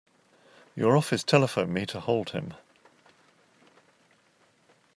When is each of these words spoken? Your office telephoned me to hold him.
Your 0.75 0.97
office 0.97 1.21
telephoned 1.23 1.71
me 1.71 1.85
to 1.85 1.99
hold 1.99 2.31
him. 2.31 2.55